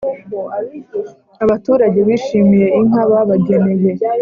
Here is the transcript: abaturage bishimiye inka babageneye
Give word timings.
abaturage 1.43 1.99
bishimiye 2.07 2.67
inka 2.79 3.01
babageneye 3.09 3.89